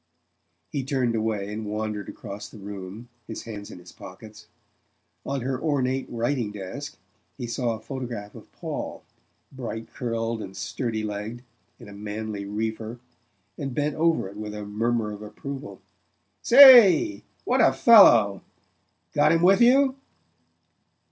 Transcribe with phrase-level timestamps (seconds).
[0.71, 4.47] He turned away and wandered across the room, his hands in his pockets.
[5.27, 6.97] On her ornate writing desk
[7.37, 9.03] he saw a photograph of Paul,
[9.51, 11.43] bright curled and sturdy legged,
[11.77, 12.97] in a manly reefer,
[13.59, 15.79] and bent over it with a murmur of approval.
[16.41, 18.41] "Say what a fellow!
[19.13, 19.97] Got him with you?"